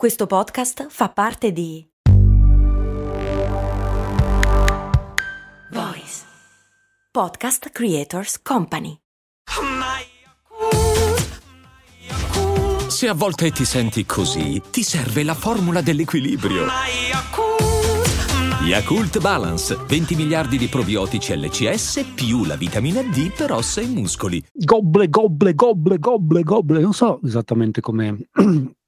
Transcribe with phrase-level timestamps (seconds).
[0.00, 1.86] Questo podcast fa parte di
[5.72, 6.22] Voice
[7.12, 8.96] Podcast Creators Company.
[12.88, 16.64] Se a volte ti senti così, ti serve la formula dell'equilibrio.
[18.64, 24.42] Yakult Balance, 20 miliardi di probiotici LCS più la vitamina D per ossa e muscoli.
[24.50, 26.80] Gobble, gobble, gobble, gobble, gobble.
[26.80, 28.16] Non so esattamente come.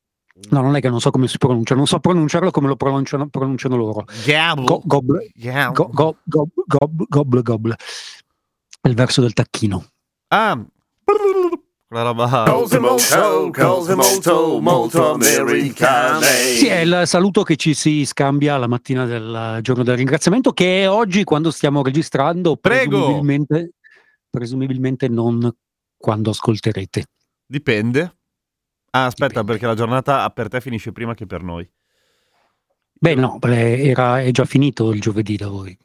[0.51, 3.29] No, non è che non so come si pronuncia, non so pronunciarlo come lo pronunciano,
[3.29, 4.05] pronunciano loro.
[4.25, 4.65] Gabble.
[4.65, 5.31] Go- gobble,
[5.73, 7.77] go- go- go- gob- gobble, gobble.
[8.81, 9.85] È il verso del tacchino.
[10.29, 10.59] Ah,
[11.87, 12.45] quella roba.
[12.49, 16.25] Cose molto, molto americane.
[16.25, 20.85] Sì, è il saluto che ci si scambia la mattina del giorno del ringraziamento, che
[20.85, 22.89] è oggi quando stiamo registrando, Prego.
[22.97, 23.73] presumibilmente,
[24.31, 25.53] presumibilmente non
[25.95, 27.05] quando ascolterete.
[27.47, 28.17] Dipende.
[28.95, 29.53] Ah, aspetta, Dipende.
[29.53, 31.69] perché la giornata per te finisce prima che per noi.
[32.93, 35.77] Beh, no, era, è già finito il giovedì da voi.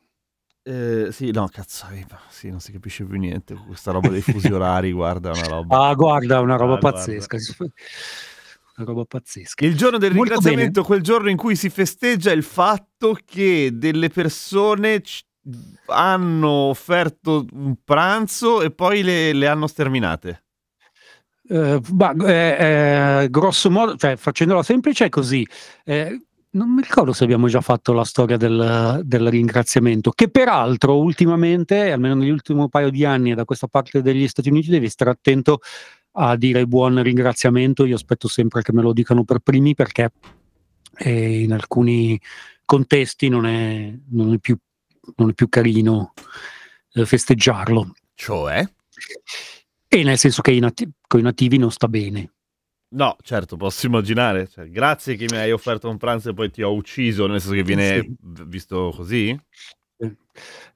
[0.61, 3.55] Eh, sì, no, cazzo, eh, sì, non si capisce più niente.
[3.55, 5.87] Questa roba dei fusi orari, guarda, una roba.
[5.87, 6.97] Ah, guarda, una roba Ah, guarda.
[6.99, 7.37] pazzesca.
[7.59, 9.65] Una roba pazzesca.
[9.65, 14.09] Il giorno del Molto ringraziamento, quel giorno in cui si festeggia il fatto che delle
[14.09, 15.21] persone c-
[15.85, 20.43] hanno offerto un pranzo e poi le, le hanno sterminate.
[21.49, 25.47] Eh, ma, eh, eh, grosso modo, cioè facendola semplice è così.
[25.85, 30.97] Eh, non mi ricordo se abbiamo già fatto la storia del, del ringraziamento, che peraltro
[30.97, 35.11] ultimamente, almeno negli ultimi paio di anni, da questa parte degli Stati Uniti, devi stare
[35.11, 35.59] attento
[36.13, 37.85] a dire buon ringraziamento.
[37.85, 40.11] Io aspetto sempre che me lo dicano per primi perché
[40.97, 42.19] eh, in alcuni
[42.65, 44.57] contesti non è, non è, più,
[45.17, 46.13] non è più carino
[46.93, 47.93] eh, festeggiarlo.
[48.15, 48.67] Cioè?
[49.87, 50.59] E nel senso che
[51.07, 52.33] con i nativi non sta bene.
[52.89, 54.47] No, certo, posso immaginare.
[54.47, 57.55] Cioè, grazie che mi hai offerto un pranzo e poi ti ho ucciso, nel senso
[57.55, 58.15] che viene Sì.
[58.45, 59.37] visto così.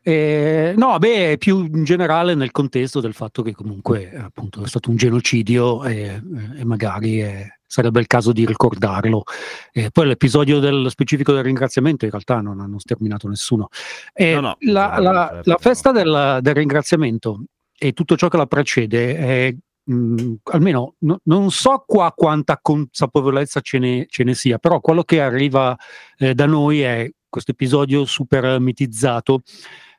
[0.04, 4.90] Eh, no, beh, più in generale nel contesto del fatto che comunque appunto è stato
[4.90, 6.20] un genocidio e,
[6.56, 9.24] e magari eh, sarebbe il caso di ricordarlo.
[9.72, 13.68] Eh, poi l'episodio del specifico del ringraziamento in realtà non hanno sterminato nessuno.
[14.14, 17.44] Eh, No, no, la, no, la- certo, la festa del, del ringraziamento
[17.84, 19.56] e tutto ciò che la precede è
[19.92, 25.04] mh, almeno no- non so qua quanta consapevolezza ce ne, ce ne sia, però quello
[25.04, 25.76] che arriva
[26.18, 29.42] eh, da noi è questo episodio super mitizzato.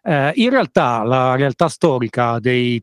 [0.02, 2.80] Eh, in realtà la realtà storica dei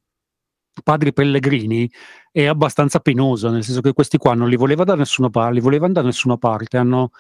[0.84, 1.90] padri pellegrini
[2.30, 6.02] è abbastanza penosa, nel senso che questi qua non li voleva da li volevano da
[6.02, 7.12] nessuna parte, hanno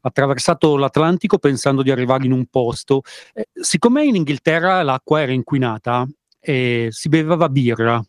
[0.00, 3.02] attraversato l'Atlantico pensando di arrivare in un posto.
[3.34, 6.06] Eh, siccome in Inghilterra l'acqua era inquinata,
[6.46, 8.00] eh, si beveva birra,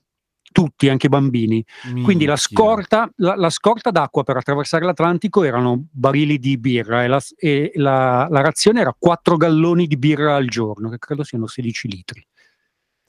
[0.51, 1.63] tutti, anche i bambini.
[1.81, 2.37] Quindi la Minchia.
[2.37, 7.71] scorta, la, la scorta d'acqua per attraversare l'Atlantico erano barili di birra e, la, e
[7.75, 12.25] la- la razione era 4 galloni di birra al giorno, che credo siano 16 litri.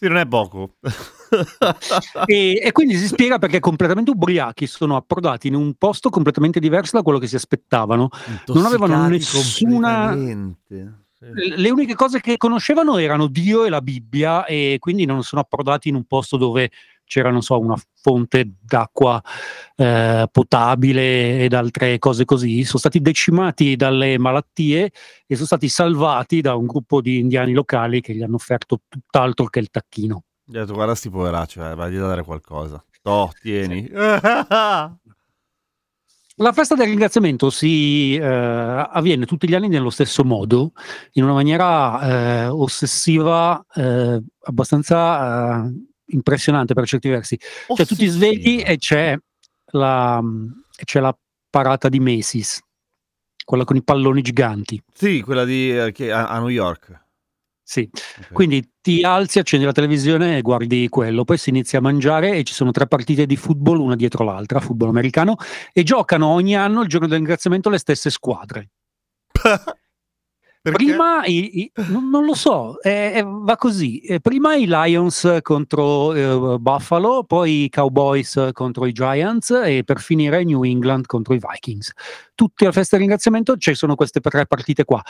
[0.00, 0.76] Sì, non è poco.
[2.24, 6.96] E, e quindi si spiega perché completamente ubriachi sono approdati in un posto completamente diverso
[6.96, 8.08] da quello che si aspettavano.
[8.46, 10.14] Non avevano nessuna-.
[11.20, 15.88] Le uniche cose che conoscevano erano Dio e la Bibbia e quindi non sono approdati
[15.88, 16.70] in un posto dove
[17.08, 19.20] c'era, non so, una fonte d'acqua
[19.74, 22.62] eh, potabile ed altre cose così.
[22.62, 24.92] Sono stati decimati dalle malattie
[25.26, 29.46] e sono stati salvati da un gruppo di indiani locali che gli hanno offerto tutt'altro
[29.46, 30.22] che il tacchino.
[30.44, 32.82] Gli ho detto, guarda sti poveracci, eh, vai da dare qualcosa.
[33.02, 33.88] Toh, tieni.
[36.40, 40.70] La festa del ringraziamento si eh, avviene tutti gli anni nello stesso modo,
[41.14, 45.72] in una maniera eh, ossessiva, eh, abbastanza eh,
[46.12, 47.36] impressionante per certi versi.
[47.74, 49.18] Cioè, tu ti svegli e c'è
[49.72, 50.22] la,
[50.84, 51.16] c'è la
[51.50, 52.60] parata di Macy's,
[53.44, 54.80] quella con i palloni giganti.
[54.94, 57.06] Sì, quella di, eh, che, a, a New York.
[57.70, 57.86] Sì.
[57.92, 58.32] Ok.
[58.32, 62.42] Quindi ti alzi, accendi la televisione e guardi quello, poi si inizia a mangiare e
[62.42, 65.36] ci sono tre partite di football una dietro l'altra, football americano,
[65.74, 68.70] e giocano ogni anno il giorno del ringraziamento le stesse squadre.
[70.60, 70.84] Perché?
[70.84, 74.00] Prima i, i- non, non lo so, eh, eh, va così.
[74.00, 80.00] Eh, prima i Lions contro eh, Buffalo, poi i Cowboys contro i Giants e per
[80.00, 81.92] finire New England contro i Vikings.
[82.34, 85.02] Tutte alle feste di ringraziamento ci sono queste tre partite qua.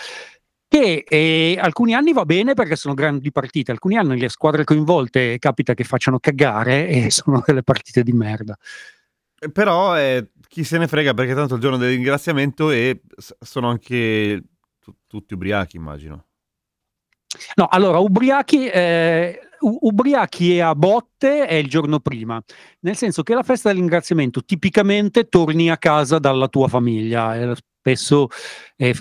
[0.68, 5.38] Che eh, alcuni anni va bene perché sono grandi partite, alcuni anni le squadre coinvolte
[5.38, 8.56] capita che facciano cagare e sono delle partite di merda.
[9.40, 13.00] Eh, Però eh, chi se ne frega perché tanto è il giorno del ringraziamento e
[13.40, 14.42] sono anche
[14.78, 16.24] tu- tutti ubriachi, immagino.
[17.56, 22.42] No, allora, ubriachi, eh, u- ubriachi e a botte è il giorno prima,
[22.80, 27.54] nel senso che la festa del ringraziamento tipicamente torni a casa dalla tua famiglia, eh,
[27.96, 28.28] spesso
[28.76, 28.92] è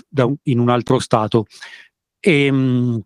[0.44, 1.46] in un altro stato.
[2.20, 3.02] E,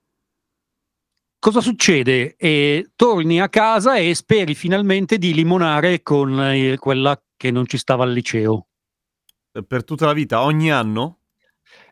[1.39, 2.37] cosa succede?
[2.37, 7.79] Eh, torni a casa e speri finalmente di limonare con eh, quella che non ci
[7.79, 8.67] stava al liceo.
[9.67, 11.19] Per tutta la vita, ogni anno?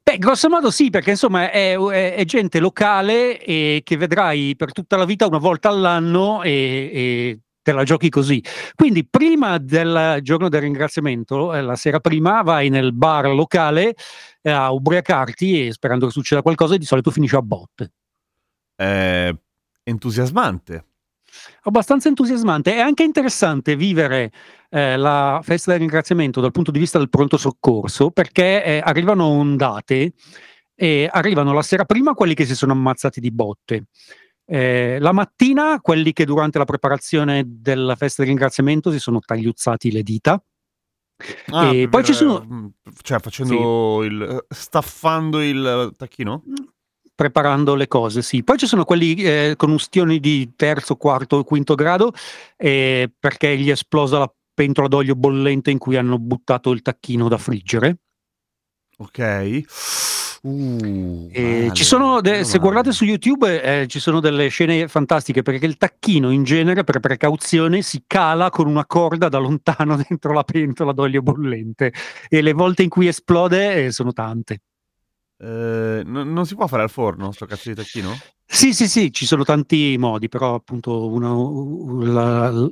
[0.02, 4.72] Beh, grosso modo sì, perché insomma è, è- è gente locale e che vedrai per
[4.72, 7.40] tutta la vita una volta all'anno e, e
[7.70, 8.42] te la giochi così.
[8.74, 13.94] Quindi prima del giorno del ringraziamento, eh, la sera prima, vai nel bar locale
[14.42, 17.92] eh, a ubriacarti e sperando che succeda qualcosa e di solito finisce a botte.
[18.74, 19.32] È
[19.82, 20.84] entusiasmante.
[21.62, 22.74] abbastanza entusiasmante.
[22.74, 24.32] È anche interessante vivere
[24.70, 29.26] eh, la festa del ringraziamento dal punto di vista del pronto soccorso perché eh, arrivano
[29.26, 30.12] ondate
[30.74, 33.84] e arrivano la sera prima quelli che si sono ammazzati di botte.
[34.52, 39.92] Eh, la mattina quelli che durante la preparazione della festa del ringraziamento si sono tagliuzzati
[39.92, 40.42] le dita.
[41.52, 42.66] Ah, E per- poi ci sono- mm,
[43.02, 44.22] Cioè, facendo il...
[44.22, 46.42] eh, staffando il tacchino?
[47.14, 48.42] preparando le cose, sì.
[48.42, 52.12] Poi ci sono quelli eh, con ustioni di terzo, quarto, quinto grado
[52.56, 57.28] eh, perché gli è esplosa la pentola d'olio bollente in cui hanno buttato il tacchino
[57.28, 57.98] da friggere.
[58.96, 59.64] Ok.
[60.42, 65.42] Uh, E ci sono de- se guardate su YouTube eh, ci sono delle scene fantastiche
[65.42, 70.32] perché il tacchino in genere per precauzione si cala con una corda da lontano dentro
[70.32, 71.92] la pentola d'olio bollente
[72.28, 74.62] e le volte in cui esplode eh, sono tante.
[75.42, 78.16] Eh, non- non si può fare al forno sto cazzo di tacchino?
[78.46, 82.68] Sì, sì, sì, ci sono tanti modi, però appunto uno- la-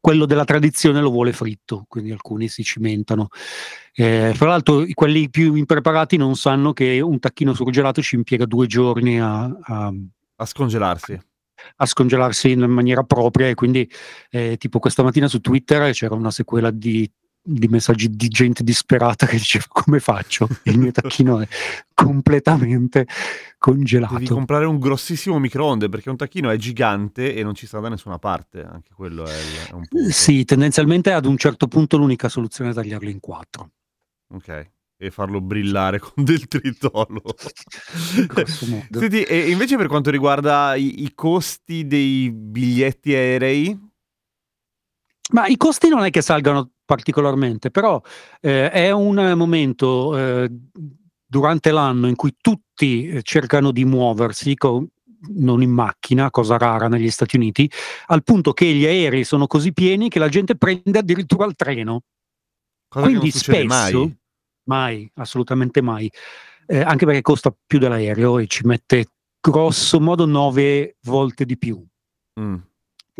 [0.00, 3.28] quello della tradizione lo vuole fritto, quindi alcuni si cimentano.
[3.92, 8.66] Eh, fra l'altro, quelli più impreparati non sanno che un tacchino surgelato ci impiega due
[8.66, 9.92] giorni a, a-
[10.36, 11.20] A scongelarsi.
[11.76, 13.86] a scongelarsi in maniera propria e quindi
[14.30, 17.10] eh, tipo questa mattina su Twitter c'era una sequela di,
[17.42, 20.48] di messaggi di gente disperata che diceva come faccio?
[20.64, 21.48] Il mio tacchino è
[21.94, 23.06] completamente
[23.58, 24.14] congelato.
[24.14, 27.88] Devi comprare un grossissimo microonde perché un tacchino è gigante e non ci sta da
[27.88, 28.62] nessuna parte.
[28.62, 29.34] Anche quello è,
[29.68, 30.10] è un punto.
[30.10, 33.70] Sì, tendenzialmente ad un certo punto l'unica soluzione è tagliarlo in quattro.
[34.32, 34.70] Ok.
[35.02, 37.22] E farlo brillare con del tritolo.
[38.90, 43.89] Senti, e invece per quanto riguarda i, i costi dei biglietti aerei,
[45.30, 48.00] Ma i costi non è che salgano particolarmente, però
[48.40, 50.50] eh, è un momento eh,
[51.24, 54.88] durante l'anno in cui tutti eh, cercano di muoversi, co-
[55.34, 57.70] non in macchina, cosa rara negli Stati Uniti,
[58.06, 62.02] al punto che gli aerei sono così pieni che la gente prende addirittura il treno.
[62.88, 64.18] cosa Quindi spesso, mai.
[64.64, 66.10] mai, assolutamente mai,
[66.66, 69.06] eh, anche perché costa più dell'aereo e ci mette
[69.40, 71.84] grosso modo nove volte di più.
[72.40, 72.56] Mm.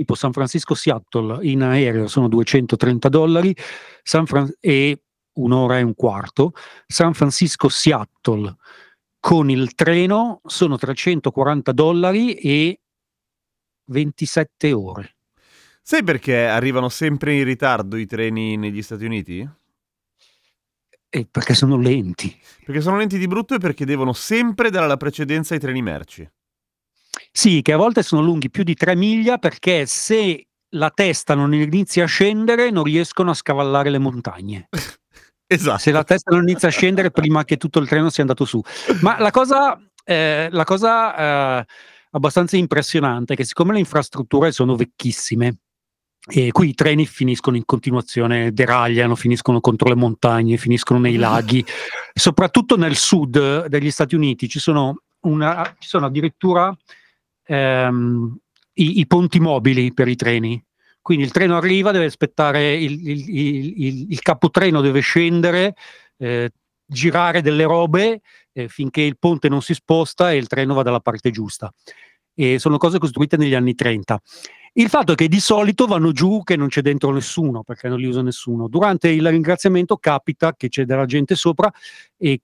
[0.01, 3.55] Tipo San Francisco-Seattle in aereo sono 230 dollari
[4.03, 5.03] San Fran- e
[5.35, 6.55] un'ora e un quarto.
[6.87, 8.57] San Francisco-Seattle
[9.19, 12.81] con il treno sono 340 dollari e
[13.91, 15.17] 27 ore.
[15.83, 19.47] Sai perché arrivano sempre in ritardo i treni negli Stati Uniti?
[21.11, 22.35] E perché sono lenti.
[22.65, 26.27] Perché sono lenti di brutto e perché devono sempre dare la precedenza ai treni merci.
[27.33, 31.55] Sì, che a volte sono lunghi più di 3 miglia perché se la testa non
[31.55, 34.69] inizia a scendere non riescono a scavallare le montagne.
[35.53, 35.79] Esatto.
[35.79, 38.63] Se la testa non inizia a scendere prima che tutto il treno sia andato su.
[39.01, 41.67] Ma la cosa, eh, la cosa eh,
[42.13, 45.57] abbastanza impressionante è che siccome le infrastrutture sono vecchissime,
[46.29, 51.65] e qui i treni finiscono in continuazione, deragliano, finiscono contro le montagne, finiscono nei laghi,
[52.15, 56.73] soprattutto nel sud degli Stati Uniti ci sono, una, ci sono addirittura
[57.51, 58.37] ehm,
[58.75, 60.63] i, i ponti mobili per i treni.
[61.03, 65.75] Quindi il treno arriva, deve aspettare, il, il- il- il- capotreno deve scendere,
[66.19, 66.51] eh,
[66.87, 68.21] girare delle robe
[68.53, 71.73] eh, finché il ponte non si sposta e il treno va dalla parte giusta.
[72.35, 74.21] E sono cose costruite negli anni 30.
[74.75, 77.99] Il fatto è che di solito vanno giù che non c'è dentro nessuno, perché non
[77.99, 78.69] li usa nessuno.
[78.69, 81.73] Durante il ringraziamento capita che c'è della gente sopra
[82.17, 82.41] e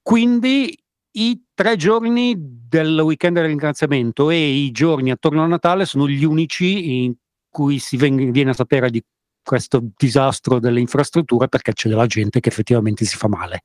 [0.00, 0.74] quindi
[1.18, 6.24] i tre giorni del weekend del ringraziamento e i giorni attorno a Natale sono gli
[6.24, 7.14] unici in
[7.48, 9.02] cui si ven- viene a sapere di
[9.42, 13.62] questo disastro delle infrastrutture perché c'è della gente che effettivamente si fa male.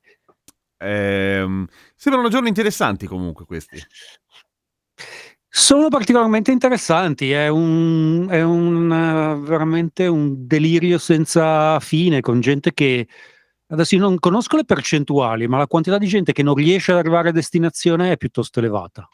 [0.78, 3.78] Ehm, sembrano giorni interessanti comunque questi.
[5.54, 12.72] Sono particolarmente interessanti, è un, è un, eh, veramente un delirio senza fine con gente
[12.72, 13.06] che
[13.72, 16.98] adesso io non conosco le percentuali, ma la quantità di gente che non riesce ad
[16.98, 19.08] arrivare a destinazione è piuttosto elevata.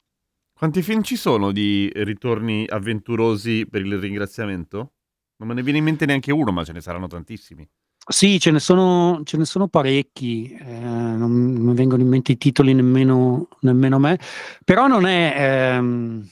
[0.53, 4.93] Quanti film ci sono di ritorni avventurosi per il ringraziamento?
[5.37, 7.69] Non me ne viene in mente neanche uno, ma ce ne saranno tantissimi.
[8.11, 12.33] Sì, ce ne sono, ce ne sono parecchi, eh, non non mi vengono in mente
[12.33, 14.19] i titoli nemmeno, nemmeno a me,
[14.65, 15.35] però non è,
[15.77, 16.29] ehm,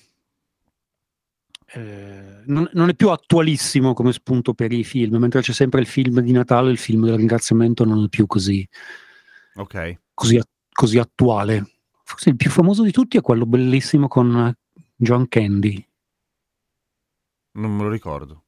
[1.75, 5.87] eh, non, non è più attualissimo come spunto per i film, mentre c'è sempre il
[5.87, 8.67] film di Natale, il film del ringraziamento non è più così,
[9.57, 9.99] Ok.
[10.15, 10.41] così,
[10.73, 11.65] così attuale.
[12.05, 14.55] Forse il più famoso di tutti è quello bellissimo con
[14.95, 15.85] John Candy,
[17.53, 18.45] Non me lo ricordo.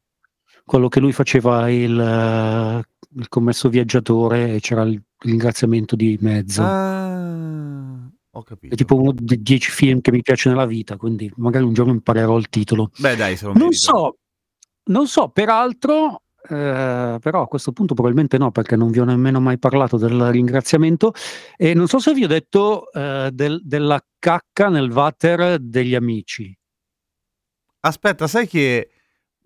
[0.64, 2.85] quello che lui faceva il,
[3.17, 6.62] il commesso viaggiatore e c'era il ringraziamento di mezzo.
[6.62, 7.18] Ah,
[8.30, 8.75] ho capito.
[8.75, 11.92] È tipo uno dei dieci film che mi piace nella vita, quindi magari un giorno
[11.92, 12.90] imparerò il titolo.
[12.99, 14.18] Beh, dai, se lo Non so,
[14.85, 19.40] non so, peraltro, eh, però a questo punto probabilmente no, perché non vi ho nemmeno
[19.40, 21.12] mai parlato del ringraziamento.
[21.56, 26.56] E non so se vi ho detto eh, del- della cacca nel water degli amici.
[27.80, 28.90] Aspetta, sai che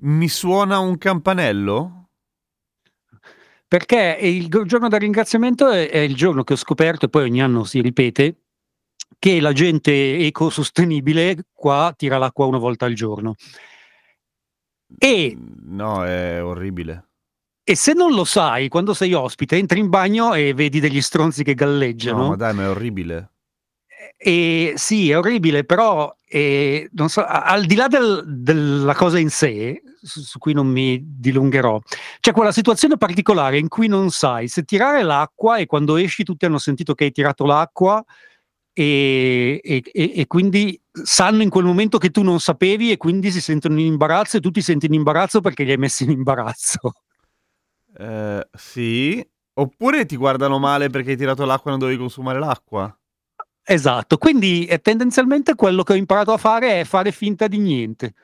[0.04, 2.08] mi suona un campanello?
[3.68, 7.24] Perché il gio- giorno del ringraziamento è, è il giorno che ho scoperto, e poi
[7.24, 8.41] ogni anno si ripete,
[9.22, 13.36] che la gente ecosostenibile qua tira l'acqua una volta al giorno.
[14.98, 17.06] E No, è orribile.
[17.62, 21.44] E se non lo sai, quando sei ospite, entri in bagno e vedi degli stronzi
[21.44, 22.28] che No, galleggiano.
[22.30, 23.30] ma dai, ma è orribile.
[24.16, 26.12] E sì, è orribile, però
[26.90, 31.00] non so, al di là del- della cosa in sé, su, su cui non mi
[31.00, 31.80] dilungherò,
[32.18, 36.44] c'è quella situazione particolare in cui non sai se tirare l'acqua e quando esci tutti
[36.44, 38.04] hanno sentito che hai tirato l'acqua
[38.72, 43.40] e, e- e- quindi sanno in quel momento che tu non sapevi e quindi si
[43.40, 46.92] sentono in imbarazzo e tu ti senti in imbarazzo perché li hai messi in imbarazzo.
[47.98, 49.26] Eh, sì.
[49.54, 52.94] Oppure ti guardano male perché hai tirato l'acqua e non dovevi consumare l'acqua.
[53.64, 58.14] Esatto, quindi eh, tendenzialmente quello che ho imparato a fare è fare finta di niente.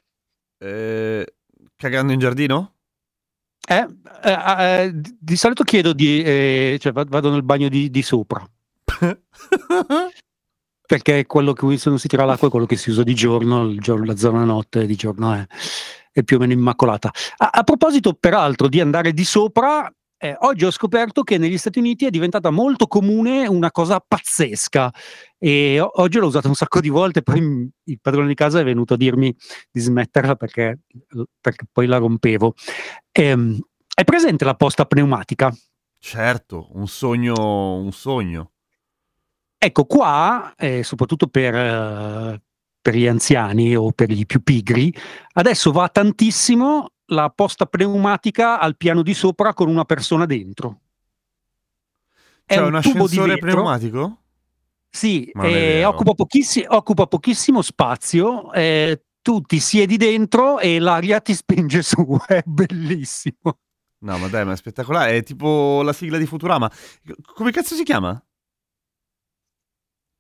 [0.58, 1.34] Eh,
[1.76, 2.72] cagando in giardino?
[3.68, 3.86] Eh,
[4.24, 8.42] eh, eh, di solito chiedo di, eh, cioè va- vado nel bagno di, di sopra,
[10.88, 13.74] perché quello che se non si tira l'acqua è quello che si usa di giorno,
[13.74, 15.46] giorno- la zona notte di giorno è,
[16.10, 17.10] è più o meno immacolata.
[17.36, 21.78] A, a proposito, peraltro, di andare di sopra, eh, oggi ho scoperto che negli Stati
[21.78, 24.90] Uniti è diventata molto comune una cosa pazzesca
[25.36, 28.64] e o- oggi l'ho usata un sacco di volte, poi il padrone di casa è
[28.64, 29.36] venuto a dirmi
[29.70, 30.78] di smetterla perché,
[31.38, 32.54] perché poi la rompevo.
[33.12, 33.58] Ehm,
[33.94, 35.54] è presente la posta pneumatica?
[35.98, 38.52] certo, un sogno, un sogno.
[39.60, 42.42] Ecco, qua, eh, soprattutto per, eh,
[42.80, 44.94] per gli anziani o per i più pigri,
[45.32, 50.80] adesso va tantissimo la posta pneumatica al piano di sopra con una persona dentro.
[52.44, 54.22] È C'è un un ascensore pneumatico?
[54.90, 61.34] Sì, eh, occupa, pochissi- occupa pochissimo spazio, eh, tu ti siedi dentro e l'aria ti
[61.34, 63.58] spinge su, è bellissimo.
[64.00, 65.16] No, ma dai, ma è spettacolare.
[65.16, 66.70] È tipo la sigla di Futurama.
[67.34, 68.20] Come cazzo si chiama?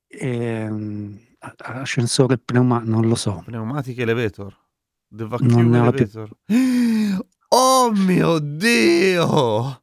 [0.08, 1.18] Ehm,
[1.58, 3.42] ascensore pneumatico, non lo so.
[3.44, 4.56] Pneumatic Elevator.
[5.10, 6.30] The Non Vacuum ne ho la Elevator.
[7.50, 9.82] Oh mio Dio!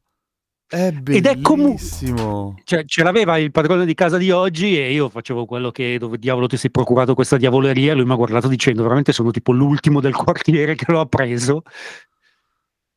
[0.67, 2.55] È Ed è comu- bellissimo.
[2.63, 6.17] Cioè, ce l'aveva il padrone di casa di oggi e io facevo quello che dove
[6.20, 9.51] diavolo ti sei procurato questa diavoleria e lui mi ha guardato dicendo veramente sono tipo
[9.51, 11.63] l'ultimo del quartiere che lo ha preso.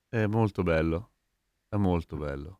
[0.08, 1.10] È molto bello.
[1.68, 2.57] È molto bello.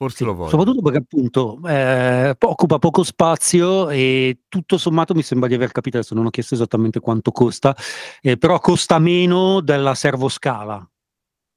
[0.00, 0.48] Forse Sì, lo voglio.
[0.48, 5.98] soprattutto perché appunto eh, occupa poco spazio e tutto sommato mi sembra di aver capito,
[5.98, 7.76] adesso non ho chiesto esattamente quanto costa,
[8.22, 10.82] eh, però costa meno della servoscala.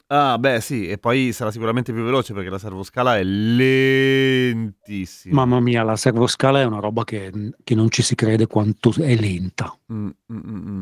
[0.08, 5.36] Ah, beh, sì, e poi sarà sicuramente più veloce perché la servoscala è lentissima.
[5.36, 7.32] Mamma mia, la servoscala è una roba che,
[7.64, 9.74] che non ci si crede quanto è lenta.
[9.94, 10.82] Mm, mm, mm, mm.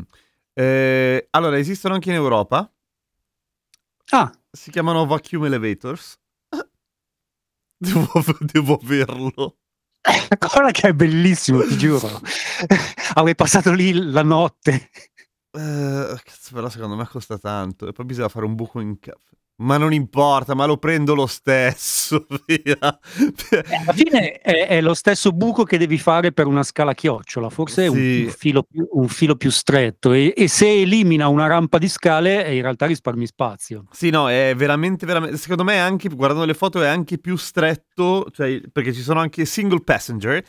[0.52, 2.68] Eh, allora, esistono anche in Europa.
[4.10, 6.18] Ah, Si chiamano vacuum elevators.
[7.90, 9.56] Devo, devo averlo.
[10.38, 12.20] guarda che è bellissimo, ti giuro.
[13.14, 14.90] Avrei passato lì la notte.
[15.50, 17.88] Eh, cazzo, però secondo me costa tanto.
[17.88, 19.34] E poi bisogna fare un buco in caffè.
[19.56, 22.26] Ma non importa, ma lo prendo lo stesso.
[22.46, 22.76] Via.
[22.80, 27.84] Alla fine è, è lo stesso buco che devi fare per una scala chiocciola, forse
[27.84, 28.22] è un, Sì.
[28.24, 32.44] un filo più, un filo più stretto e, e se elimina una rampa di scale
[32.44, 33.84] eh, in realtà risparmi spazio.
[33.92, 35.36] Sì, no, è veramente, veramente.
[35.36, 38.26] Secondo me, anche guardando le foto, è anche più stretto.
[38.32, 40.42] Cioè, perché ci sono anche single passenger.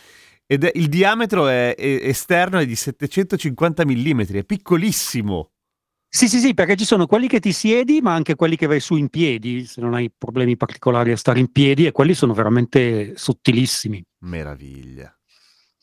[0.46, 5.52] Ed è- il diametro è, è- esterno è di 750 mm, è piccolissimo.
[6.16, 8.80] Sì, sì, sì, perché ci sono quelli che ti siedi, ma anche quelli che vai
[8.80, 12.36] su in piedi, se non hai problemi particolari a stare in piedi, e quelli sono
[12.36, 14.06] veramente sottilissimi.
[14.20, 15.12] Meraviglia.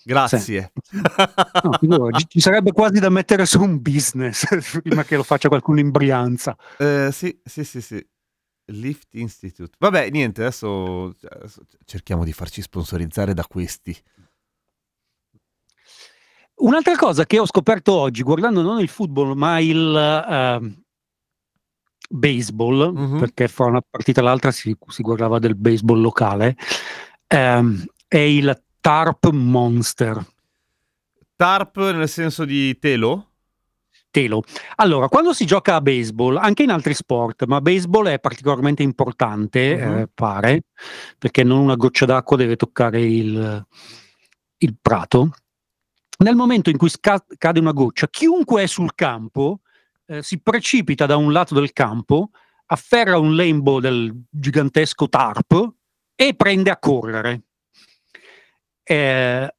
[0.04, 0.70] Grazie.
[1.64, 4.46] No, figurati, ci- sarebbe quasi da mettere su un business
[4.80, 6.56] prima che lo faccia qualcuno in Brianza.
[6.78, 8.06] Eh, sì, sì, sì, sì.
[8.66, 9.72] Lift Institute.
[9.80, 14.00] Vabbè, niente, adesso adesso cerchiamo di farci sponsorizzare da questi.
[16.60, 20.82] Un'altra cosa che ho scoperto oggi, guardando non il football, ma il ehm,
[22.10, 23.18] baseball, Mhm.
[23.18, 26.56] perché fra una partita e l'altra si, si guardava del baseball locale,
[27.28, 30.24] ehm, è il Tarp Monster.
[31.36, 33.26] Tarp nel senso di telo?
[34.10, 34.42] Telo.
[34.76, 39.76] Allora, quando si gioca a baseball, anche in altri sport, ma baseball è particolarmente importante,
[39.76, 39.96] Mhm.
[39.98, 40.62] eh, pare,
[41.16, 43.66] perché non una goccia d'acqua deve toccare il,
[44.58, 45.30] il prato.
[46.22, 49.60] Nel momento in cui sca- cade una goccia, chiunque è sul campo
[50.10, 52.30] eh, si precipita da un lato del campo,
[52.66, 55.74] afferra un lembo del gigantesco tarp
[56.14, 57.42] e prende a correre.
[58.82, 59.54] Eh,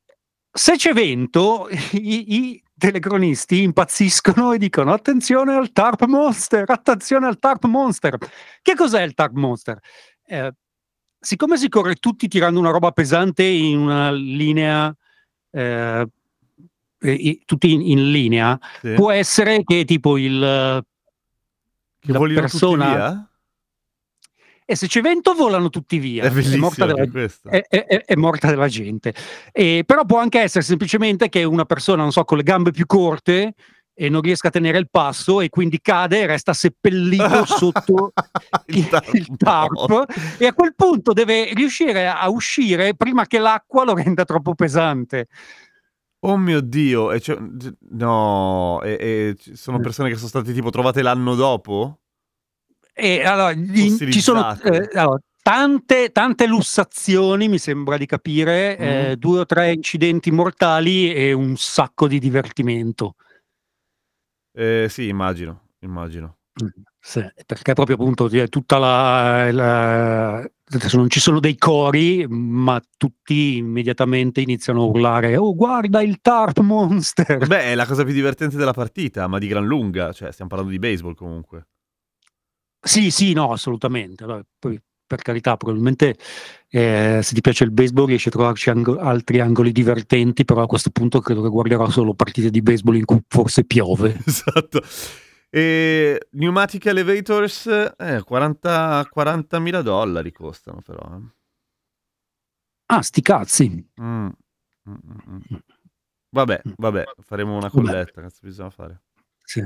[0.51, 7.39] se c'è vento, i, i telecronisti impazziscono e dicono attenzione al Tarp Monster, attenzione al
[7.39, 8.17] Tarp Monster.
[8.61, 9.79] Che cos'è il Tarp Monster?
[10.25, 10.53] Eh,
[11.17, 14.93] siccome si corre tutti tirando una roba pesante in una linea,
[15.51, 16.07] eh,
[17.01, 18.93] eh, tutti in, in linea, Sì.
[18.93, 20.83] può essere che tipo il...
[21.99, 23.25] Che la persona- via?
[24.65, 26.23] E se c'è vento volano tutti via.
[26.23, 27.03] È bellissimo morta della-
[27.49, 29.13] è, è- è- è morta della gente.
[29.51, 32.85] E, però può anche essere semplicemente che una persona, non so, con le gambe più
[32.85, 33.53] corte
[33.93, 38.13] e non riesca a tenere il passo e quindi cade e resta seppellito sotto
[38.67, 40.05] il, il tarp
[40.39, 45.27] e a quel punto deve riuscire a uscire prima che l'acqua lo renda troppo pesante.
[46.23, 47.37] Oh mio Dio, e c'è-
[47.89, 49.81] no, e, e sono Eh.
[49.81, 51.99] persone che sono state tipo trovate l'anno dopo?
[52.93, 59.09] E allora, in- ci sono eh, allora, tante, tante lussazioni, mi sembra di capire, eh,
[59.11, 59.13] Mm.
[59.13, 63.15] due o tre incidenti mortali e un sacco di divertimento.
[64.53, 66.37] Eh, sì, immagino, immagino.
[67.03, 70.35] Sì, perché proprio appunto è tutta la, la-
[70.73, 76.19] adesso non ci sono dei cori, ma tutti immediatamente iniziano a urlare: Oh, guarda il
[76.21, 77.47] Tarp Monster!
[77.47, 80.71] Beh, è la cosa più divertente della partita, ma di gran lunga, cioè stiamo parlando
[80.73, 81.65] di baseball comunque.
[82.83, 84.23] Sì, sì, no, assolutamente.
[84.23, 86.17] Allora, poi, per carità, probabilmente
[86.69, 90.67] eh, se ti piace il baseball riesci a trovarci ango- altri angoli divertenti, però a
[90.67, 94.17] questo punto credo che guarderò solo partite di baseball in cui forse piove.
[94.25, 94.81] Esatto.
[95.53, 101.01] E Pneumatic Elevators, eh, 40 40.000 dollari costano però.
[101.17, 101.29] eh.
[102.87, 103.67] Ah, sti cazzi!
[104.01, 104.27] Mm.
[104.89, 105.57] Mm, mm, mm.
[106.33, 109.01] Vabbè, vabbè, faremo una colletta, cazzo bisogna fare.
[109.43, 109.61] Sì.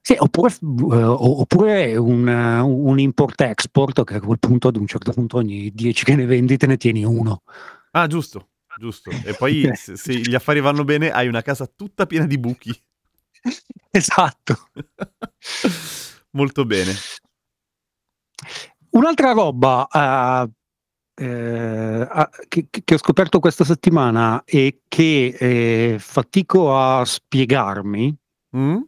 [0.00, 5.12] Sì, oppure, o- oppure un, eh, un import-export che a quel punto ad un certo
[5.12, 7.42] punto ogni 10 che ne vendi te ne tieni uno.
[7.92, 9.10] Ah, giusto, giusto.
[9.22, 12.72] E poi se, se gli affari vanno bene hai una casa tutta piena di buchi.
[13.90, 14.68] esatto.
[16.32, 16.92] Molto bene.
[18.90, 20.50] Un'altra roba eh,
[21.24, 28.16] eh, ah, che, che ho scoperto questa settimana e che eh, fatico a spiegarmi,
[28.56, 28.78] Mm?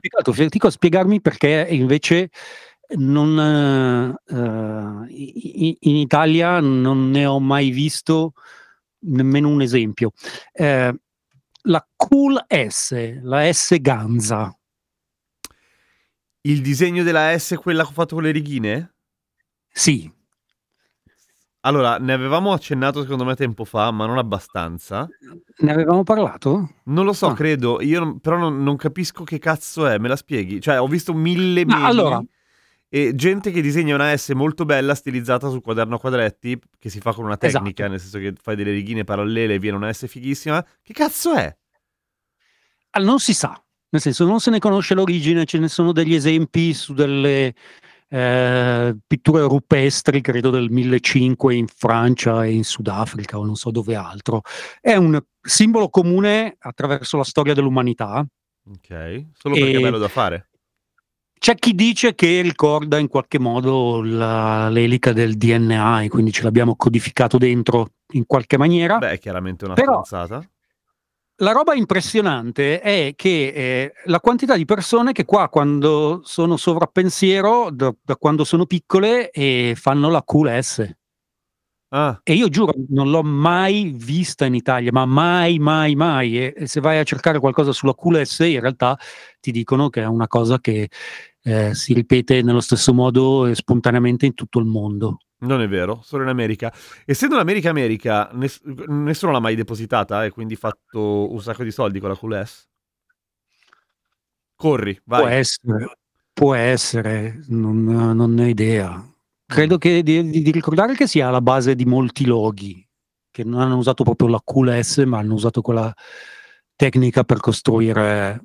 [0.00, 2.28] Peccato, fatico a spiegarmi perché invece
[2.96, 8.34] non, eh, eh, i- i- in Italia non ne ho mai visto
[9.06, 10.12] nemmeno un esempio.
[10.52, 10.94] Eh,
[11.62, 14.52] la Cool S, la S Ganza.
[16.42, 18.94] Il disegno della S, quella che ho fatto con le righine?
[19.68, 20.10] Sì,
[21.62, 25.06] Allora, ne avevamo accennato secondo me tempo fa, ma non abbastanza.
[25.58, 26.76] ne avevamo parlato?
[26.84, 27.34] Non lo so, Ah.
[27.34, 30.60] credo, io però non, non capisco che cazzo è, me la spieghi?
[30.60, 32.22] Cioè, ho visto mille meme allora-
[32.88, 37.00] e gente che disegna una S molto bella stilizzata sul quaderno a quadretti, che si
[37.00, 37.88] fa con una tecnica, Esatto.
[37.90, 40.64] nel senso che fai delle righine parallele e viene una S fighissima.
[40.82, 41.54] Che cazzo è?
[42.90, 46.14] Ah, non si sa, nel senso non se ne conosce l'origine, ce ne sono degli
[46.14, 47.54] esempi su delle
[48.08, 53.94] eh, pitture rupestri, credo del 1500 in Francia e in Sudafrica o non so dove
[53.94, 54.40] altro.
[54.80, 58.26] È un simbolo comune attraverso la storia dell'umanità.
[58.70, 60.47] Ok, solo perché è E- bello da fare.
[61.38, 66.42] C'è chi dice che ricorda in qualche modo la- l'elica del DNA e quindi ce
[66.42, 68.98] l'abbiamo codificato dentro in qualche maniera.
[68.98, 70.02] Beh, è chiaramente una Però-.
[71.40, 77.70] La roba impressionante è che eh, la quantità di persone che qua quando sono sovrappensiero,
[77.70, 80.84] da, da quando sono piccole, e fanno la cool S.
[81.90, 86.38] Ah, E io giuro, non l'ho mai vista in Italia, ma mai, mai, mai.
[86.38, 88.98] E, e se vai a cercare qualcosa sulla cool S, in realtà
[89.40, 90.90] ti dicono che è una cosa che
[91.42, 95.20] eh, si ripete nello stesso modo e spontaneamente in tutto il mondo.
[95.40, 96.70] Non è vero, solo in America.
[97.06, 102.00] Essendo l'America America, ness- nessuno l'ha mai depositata e quindi fatto un sacco di soldi
[102.00, 102.68] con la QLS?
[104.56, 105.20] Corri, vai.
[105.20, 105.96] Può essere,
[106.34, 109.12] può essere, non, non ne ho idea.
[109.50, 112.86] Credo che di, di- di ricordare che sia alla base di molti loghi,
[113.30, 115.90] che non hanno usato proprio la QLS, ma hanno usato quella
[116.76, 118.42] tecnica per costruire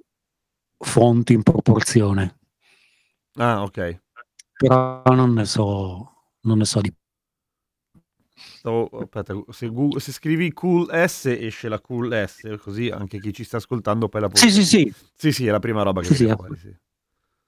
[0.78, 2.38] fonti in proporzione.
[3.36, 4.00] Ah, ok.
[4.56, 6.94] Però non ne so, non ne so di
[8.36, 13.34] Stavo- aspetta, se, Gu- se scrivi cool S esce la cool S, così anche chi
[13.34, 16.00] ci sta ascoltando poi la può Sì, sì, sì, Sì, sì, è la prima roba
[16.00, 16.74] che Sì, sì, viene fuori, sì.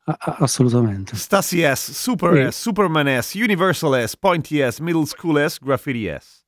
[0.06, 1.16] A- assolutamente.
[1.16, 2.52] Stasi S, Super Sì.
[2.52, 6.44] S, Superman S, Universal S, Pointy S, Middle School S, Graffiti S.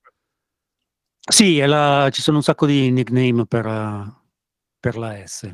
[1.29, 3.65] Sì, la- ci sono un sacco di nickname per,
[4.79, 5.51] per la S.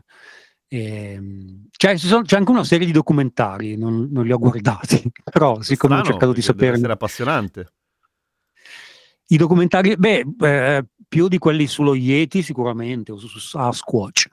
[0.68, 5.02] Ehm, cioè, ci sono- c'è anche una serie di documentari, non, non li ho guardati,
[5.32, 7.68] però siccome ho Strano, cercato di sapere essere appassionante.
[9.28, 14.28] i documentari, beh, eh, più di quelli sullo Yeti sicuramente, o su, su Sasquatch.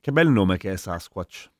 [0.00, 1.50] Che bel nome che è Sasquatch.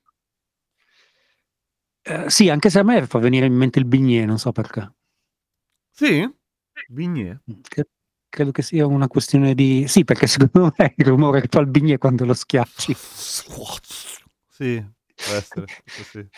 [2.09, 4.93] Eh, sì, anche se a me fa venire in mente il bignè, non so perché.
[5.91, 6.29] Sì?
[6.89, 7.39] Vignè.
[7.63, 7.89] Che-
[8.29, 9.87] credo che sia una questione di...
[9.89, 12.95] Sì, perché secondo me il rumore che fa il bignè quando lo schiacci.
[14.49, 15.65] Sì, può essere.
[15.85, 16.27] sì.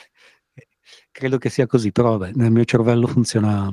[1.10, 3.68] Credo che sia così, però vabbè, nel mio cervello funziona,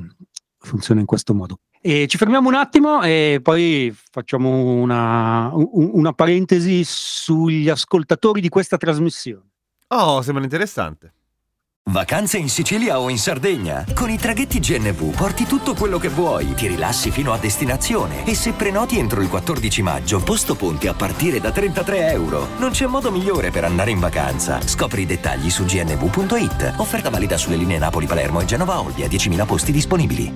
[0.58, 1.60] funziona in questo modo.
[1.80, 8.48] E ci fermiamo un attimo e poi facciamo una, un- una parentesi sugli ascoltatori di
[8.48, 9.48] questa trasmissione.
[9.88, 11.14] Oh, sembra interessante.
[11.96, 13.84] Vacanze in Sicilia o in Sardegna?
[13.94, 18.34] Con i traghetti GNV porti tutto quello che vuoi, ti rilassi fino a destinazione e
[18.34, 22.48] se prenoti entro il 14 maggio, posto ponti a partire da 33 euro.
[22.58, 24.60] Non c'è modo migliore per andare in vacanza.
[24.60, 26.74] Scopri i dettagli su gnv.it.
[26.78, 30.32] Offerta valida sulle linee Napoli-Palermo e Genova-Olbia, 10.000 posti disponibili.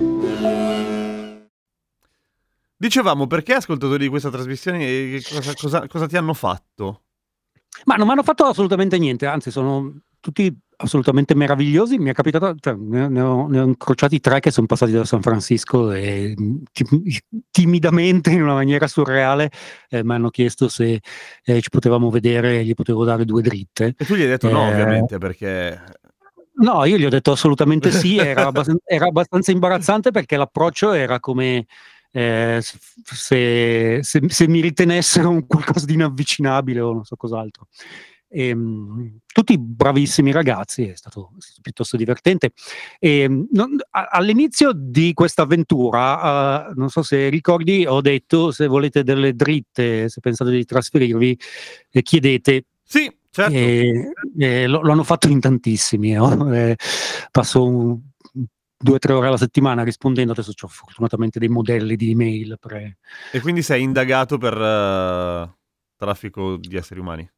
[2.77, 7.03] Dicevamo, perché ascoltatori di questa trasmissione, eh, cosa, cosa- cosa ti hanno fatto?
[7.83, 11.97] Ma non mi hanno fatto assolutamente niente, anzi sono tutti assolutamente meravigliosi.
[11.97, 15.05] Mi è capitato, cioè, ne, ne ho, ne ho incrociati tre che sono passati da
[15.05, 16.35] San Francisco e
[17.49, 19.51] timidamente, in una maniera surreale,
[19.89, 21.01] eh, mi hanno chiesto se
[21.43, 23.93] eh, ci potevamo vedere e gli potevo dare due dritte.
[23.97, 25.81] E tu gli hai detto no, Eh, ovviamente, perché...
[26.53, 31.19] No, io gli ho detto assolutamente sì, era, abbastan- era abbastanza imbarazzante perché l'approccio era
[31.19, 31.65] come
[32.11, 37.67] eh, se, se- se mi ritenessero un qualcosa di inavvicinabile o non so cos'altro.
[38.33, 42.51] Ehm, tutti bravissimi ragazzi, è stato, è stato piuttosto divertente.
[42.99, 48.67] Ehm, non- a- all'inizio di questa avventura, eh, non so se ricordi, ho detto se
[48.67, 51.39] volete delle dritte, se pensate di trasferirvi,
[51.91, 53.53] eh, chiedete Sì, certo.
[53.53, 56.11] e, e lo, lo hanno fatto in tantissimi.
[56.13, 56.53] no?
[56.53, 56.75] Eh,
[57.31, 57.99] passo un-
[58.83, 60.31] due o tre ore alla settimana rispondendo.
[60.31, 62.57] Adesso ho fortunatamente dei modelli di email.
[62.59, 62.97] pre-
[63.31, 65.55] E quindi sei indagato per eh,
[65.95, 67.29] traffico di esseri umani.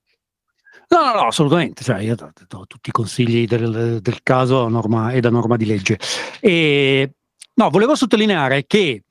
[0.90, 1.84] No, no, no, assolutamente.
[1.84, 5.66] Cioè, io do, do tutti i consigli del, del caso norma, e da norma di
[5.66, 6.00] legge.
[6.40, 7.14] E,
[7.56, 9.04] no, volevo sottolineare che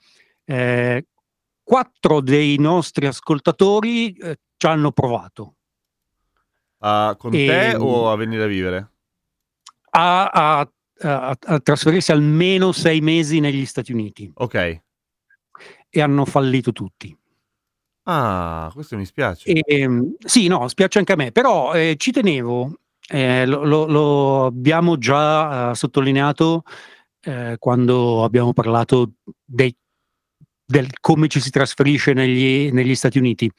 [0.44, 1.06] eh,
[1.62, 5.54] quattro dei nostri ascoltatori eh, ci hanno provato.
[6.78, 8.90] Ah, con E- te o a venire a vivere?
[9.90, 14.80] A, a- a- a trasferirsi almeno sei mesi negli Stati Uniti Ok.
[15.88, 17.16] e hanno fallito tutti.
[18.05, 19.51] Ah, questo mi spiace.
[19.53, 24.45] Ehm, sì, no, spiace anche a me, però eh, ci tenevo, eh, lo, lo- lo
[24.47, 26.65] abbiamo già eh, sottolineato
[27.23, 29.12] eh, quando abbiamo parlato
[29.45, 29.75] dei-
[30.65, 33.51] del come ci si trasferisce negli, negli Stati Uniti.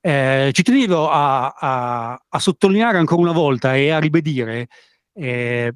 [0.00, 4.68] Eh, ci tenevo a, a- a sottolineare ancora una volta e a ribadire
[5.14, 5.74] eh,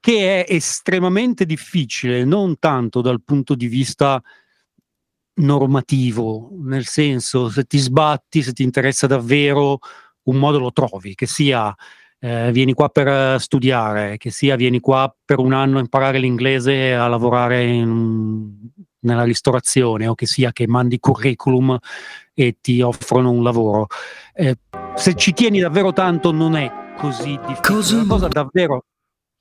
[0.00, 4.20] che è estremamente difficile, non tanto dal punto di vista
[5.34, 9.78] normativo, nel senso se ti sbatti, se ti interessa davvero,
[10.24, 11.74] un modo lo trovi, che sia
[12.18, 16.18] eh, vieni qua per eh, studiare, che sia vieni qua per un anno a imparare
[16.18, 21.76] l'inglese a lavorare in- nella ristorazione o che sia che mandi curriculum
[22.34, 23.88] e ti offrono un lavoro.
[24.32, 24.56] Eh,
[24.94, 27.60] se ci tieni davvero tanto non è così difficile.
[27.62, 27.96] Cosa?
[27.96, 28.84] Una cosa davvero...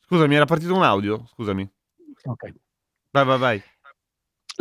[0.08, 1.26] Scusami, era partito un audio?
[1.34, 1.70] Scusami.
[2.24, 2.54] ok.
[3.12, 3.64] Vai, vai, vai.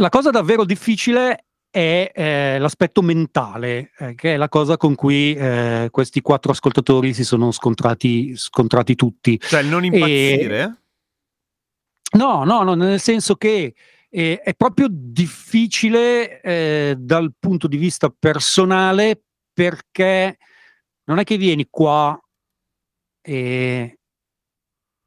[0.00, 5.34] La cosa davvero difficile è eh, l'aspetto mentale, eh, che è la cosa con cui
[5.34, 9.38] eh, questi quattro ascoltatori si sono scontrati, scontrati tutti.
[9.38, 10.84] Cioè, non impazzire?
[12.16, 13.74] No, no, no, nel senso che
[14.08, 19.20] eh, è proprio difficile eh, dal punto di vista personale
[19.52, 20.38] perché
[21.04, 22.18] non è che vieni qua
[23.20, 23.99] e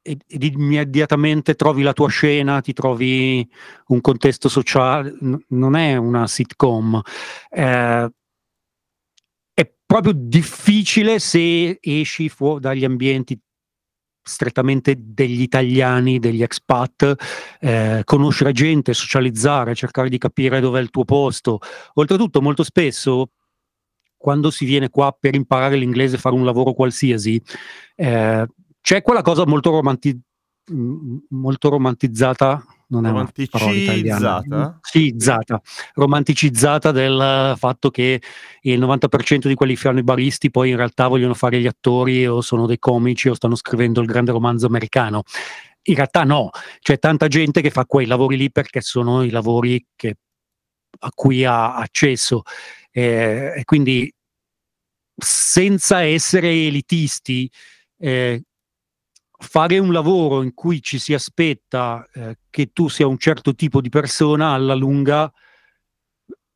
[0.04, 3.48] ed ed immediatamente trovi la tua scena, ti trovi
[3.88, 7.00] un contesto sociale, n non è una sitcom.
[7.50, 8.10] Ehm
[9.56, 13.38] è proprio difficile se esci fuo dagli ambienti
[14.26, 17.14] strettamente degli italiani, degli expat,
[17.60, 21.60] ehm, conoscere gente, socializzare, cercare di capire dov'è il tuo posto.
[21.94, 23.30] Oltretutto molto spesso,
[24.16, 27.40] quando si viene qua per imparare l'inglese, fare un lavoro qualsiasi,
[27.96, 28.46] ehm,
[28.84, 30.20] c'è quella cosa molto romanti
[31.30, 33.08] molto romantizzata, non è.
[33.08, 34.78] Romanticizzata?
[34.82, 35.60] Sì, zata,
[35.94, 38.20] romanticizzata del fatto che
[38.60, 42.26] il 90% di quelli che fanno i baristi poi in realtà vogliono fare gli attori
[42.26, 45.22] o sono dei comici o stanno scrivendo il grande romanzo americano.
[45.84, 49.82] In realtà no, c'è tanta gente che fa quei lavori lì perché sono i lavori
[49.96, 50.16] che
[51.00, 52.42] a cui ha accesso.
[52.90, 54.12] Ehm, e quindi
[55.16, 57.50] senza essere elitisti,
[57.98, 58.40] ehm,
[59.38, 63.80] fare un lavoro in cui ci si aspetta, ehm, che tu sia un certo tipo
[63.80, 65.30] di persona alla lunga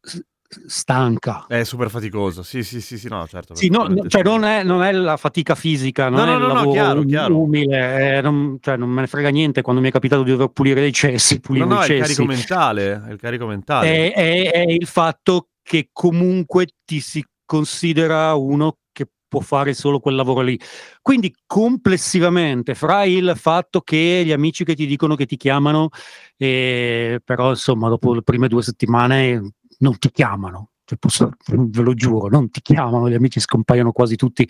[0.00, 0.20] s
[0.66, 1.44] stanca.
[1.46, 2.42] È super faticoso.
[2.42, 5.16] Sì, sì, sì, sì, no, certo, Sì, no no cioè non è non è la
[5.18, 7.38] fatica fisica, No, non è no, il no, no, lavoro chiaro, chiaro.
[7.42, 10.48] umile, ehm, non cioè non me ne frega niente quando mi è capitato di dover
[10.48, 12.26] pulire dei cessi, No, pulivo no, i è il carico cessi.
[12.26, 14.10] mentale, è il carico mentale.
[14.12, 20.00] È è è il fatto che comunque ti si considera uno che può fare solo
[20.00, 20.58] quel lavoro lì.
[21.02, 25.90] Quindi complessivamente, fra il fatto che gli amici che ti dicono che ti chiamano,
[26.36, 31.94] ehm, però insomma dopo le prime 2 settimane non ti chiamano, cioè posso ve lo
[31.94, 34.48] giuro, non ti chiamano, gli amici scompaiono quasi tutti.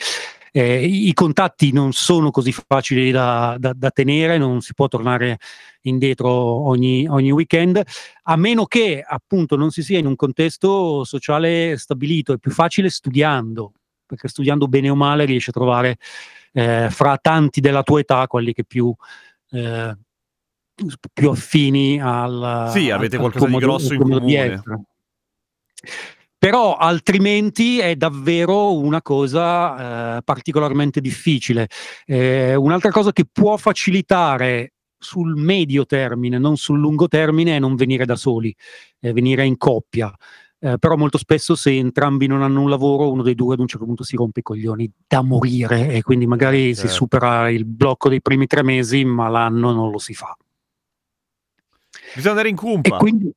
[0.53, 5.39] I i contatti non sono così facili da da da tenere, non si può tornare
[5.83, 7.81] indietro ogni ogni weekend,
[8.25, 12.33] a meno che appunto non si sia in un contesto sociale stabilito.
[12.33, 13.73] È più facile studiando,
[14.09, 15.99] perché studiando bene o male riesci a trovare,
[16.53, 18.93] ehm, fra tanti della tua età quelli che più
[19.51, 24.63] s più affini al Sì, al avete al qualcosa tuo di grosso al in comune.
[26.39, 31.69] Però altrimenti è davvero una cosa, ehm, particolarmente difficile.
[32.07, 37.75] Ehm, un'altra cosa che può facilitare sul medio termine, non sul lungo termine, è non
[37.75, 38.55] venire da soli,
[39.01, 40.13] ehm, venire in coppia.
[40.61, 43.69] Ehm, però molto spesso se entrambi non hanno un lavoro, uno dei 2 ad un
[43.69, 46.93] certo punto si rompe i coglioni da morire e quindi Eh, magari si certo.
[46.93, 50.37] supera il blocco dei primi 3 mesi, ma l'anno non lo si fa.
[52.15, 52.97] Bisogna andare in E cumpa.
[52.97, 53.33] quindi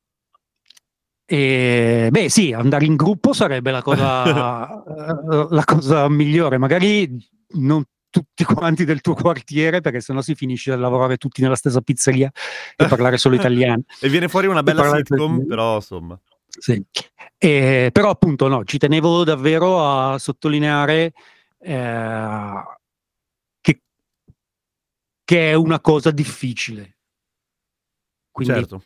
[1.26, 4.84] ehm, beh sì, andare in gruppo sarebbe la cosa
[5.50, 6.58] la cosa migliore.
[6.58, 7.18] Magari
[7.54, 11.56] non tutti quanti del tuo quartiere, perché se no si finisce a lavorare tutti nella
[11.56, 12.30] stessa pizzeria
[12.76, 13.84] e parlare solo italiano.
[14.02, 16.20] E viene fuori una E bella sitcom, però insomma.
[16.60, 16.84] Sì.
[17.38, 21.14] Ehm, però appunto no, ci tenevo davvero a sottolineare,
[21.60, 22.64] ehm,
[23.62, 23.82] che
[25.26, 26.94] che è una cosa difficile.
[28.36, 28.84] Quindi Certo.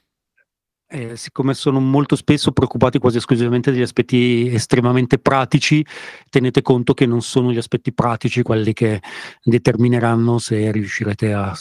[0.90, 5.86] ehm, siccome sono molto spesso preoccupati quasi esclusivamente degli aspetti estremamente pratici,
[6.30, 9.02] tenete conto che non sono gli aspetti pratici quelli che
[9.44, 11.54] determineranno se riuscirete a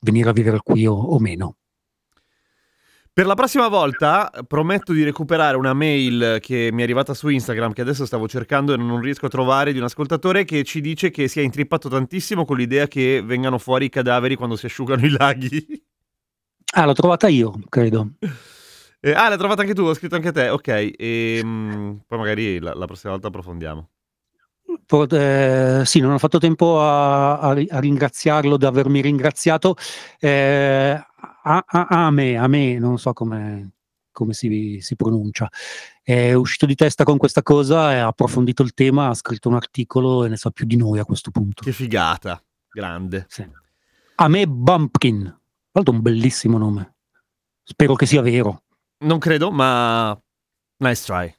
[0.00, 1.56] venire a vivere qui o o meno.
[3.14, 7.72] Per la prossima volta prometto di recuperare una mail che mi è arrivata su Instagram,
[7.72, 11.12] che adesso stavo cercando e non riesco a trovare, di un ascoltatore che ci dice
[11.12, 15.06] che si è intrippato tantissimo con l'idea che vengano fuori i cadaveri quando si asciugano
[15.06, 15.64] i laghi.
[16.72, 18.14] Ah, l'ho trovata io, credo.
[18.98, 20.94] Eh, ah, l'hai trovata anche tu, ho scritto anche te, ok.
[20.96, 23.90] ehm, poi magari la, la prossima volta approfondiamo.
[24.88, 29.76] Ehm, sì, non ho fatto tempo a a a ringraziarlo di avermi ringraziato.
[30.20, 31.02] Ehm,
[31.44, 33.72] a a Ame Ame, non so come
[34.12, 35.48] come si si pronuncia.
[36.02, 40.24] È uscito di testa con questa cosa ha approfondito il tema, ha scritto un articolo
[40.24, 41.62] e ne sa più di noi a questo punto.
[41.64, 43.26] Che figata, grande.
[43.28, 43.46] Sì.
[44.16, 45.22] Ame Bumpkin.
[45.22, 46.94] Tra l'altro un bellissimo nome.
[47.64, 48.62] Spero che sia vero.
[48.98, 50.16] Non credo, ma
[50.78, 51.34] nice try.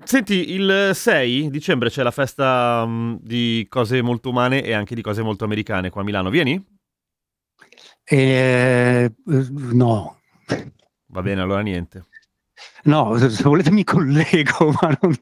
[0.00, 0.04] Mh.
[0.04, 5.02] Senti, il 6 dicembre c'è la festa mm, di cose molto umane e anche di
[5.02, 6.30] cose molto americane qua a Milano.
[6.30, 6.64] Vieni?
[8.10, 9.14] Uhm,
[9.76, 10.16] no.
[11.10, 12.04] Va bene, allora niente.
[12.84, 15.14] No, se volete mi collego, ma non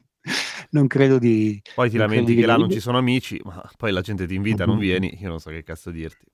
[0.71, 4.01] non credo di Poi ti lamenti che là non ci sono amici, ma poi la
[4.01, 4.81] gente ti invita, non Mh-mh.
[4.81, 6.25] vieni, io non so che cazzo dirti.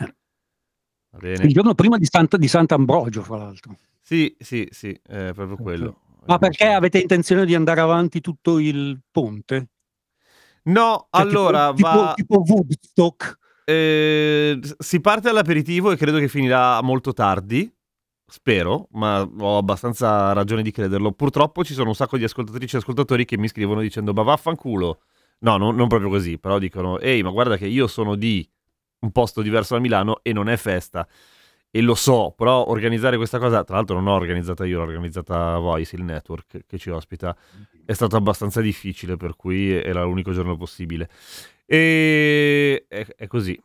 [0.00, 0.14] Eh.
[1.18, 1.44] Bene.
[1.44, 3.76] Il giorno prima di Santa di Sant'Ambrogio, fra l'altro.
[4.00, 5.62] Sì, sì, sì, è proprio Sì, sì.
[5.62, 6.00] quello.
[6.26, 9.68] Ma perché avete intenzione di andare avanti tutto il ponte?
[10.64, 12.12] No, Cioè allora tipo va...
[12.14, 13.38] tipo tipo Woodstock?
[13.64, 17.72] eh, si parte all'aperitivo e credo che finirà molto tardi.
[18.26, 21.12] Spero, ma ho abbastanza ragione di crederlo.
[21.12, 25.00] Purtroppo ci sono un sacco di ascoltatrici e ascoltatori che mi scrivono dicendo: Ma vaffanculo.
[25.40, 28.48] No, non, non proprio così, però dicono: Ehi, ma guarda che io sono di.
[29.00, 31.06] un posto diverso da Milano e non è festa.
[31.74, 35.56] E lo so, però organizzare questa cosa, tra l'altro non l'ho organizzata io, l'ho organizzata
[35.56, 37.34] Voice, il network che ci ospita,
[37.86, 41.08] è stato abbastanza difficile, per cui era l'unico giorno possibile.
[41.64, 43.58] E è, è così.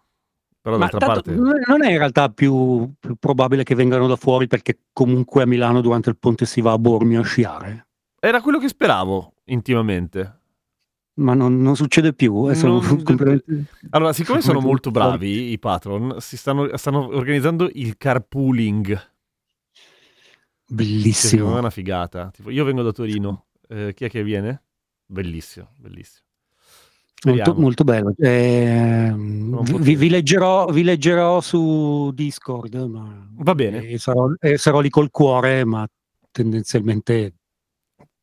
[0.62, 1.36] Però Ma d'altra parte...
[1.36, 5.44] non è- non è in realtà più, più probabile che vengano da fuori perché comunque
[5.44, 7.88] a Milano durante il ponte si va a Bormio a sciare?
[8.20, 10.40] Era quello che speravo intimamente.
[11.18, 12.50] Ma non, non succede più.
[12.50, 17.70] eh, sono Non- completamente- Allora, siccome sono molto bravi i patron, si stanno, stanno organizzando
[17.74, 18.88] il carpooling.
[18.90, 18.98] Me
[20.68, 21.58] è Bellissimo.
[21.58, 22.30] una figata.
[22.34, 24.64] Tipo, io vengo da Torino, eh, chi è che viene?
[25.06, 26.26] Bellissimo, bellissimo.
[27.26, 28.14] Molto, molto bello.
[28.16, 32.76] Eh, vi, vi leggerò, vi leggerò su Discord,
[33.40, 35.88] Va bene, e sarò, e sarò lì col cuore, ma
[36.30, 37.37] tendenzialmente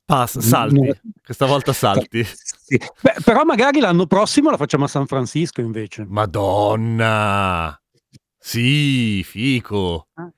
[0.05, 0.81] Pass, salti.
[0.81, 0.95] No.
[1.25, 2.25] Questa volta salti.
[2.25, 2.79] Sì.
[3.01, 6.05] Beh, però magari l'anno prossimo la facciamo a San Francisco invece.
[6.07, 7.79] Madonna!
[8.39, 10.09] Sì, fico.
[10.15, 10.31] Ah.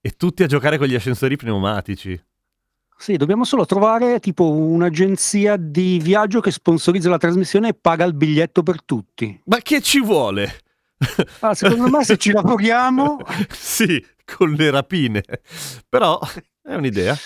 [0.00, 2.20] E tutti a giocare con gli ascensori pneumatici.
[2.98, 8.14] Sì, dobbiamo solo trovare tipo un'agenzia di viaggio che sponsorizza la trasmissione e paga il
[8.14, 9.40] biglietto per tutti.
[9.46, 10.60] Ma che ci vuole?
[11.40, 15.22] Ah, secondo me se ci lavoriamo sì, con le rapine.
[15.88, 16.18] Però
[16.62, 17.16] è un'idea.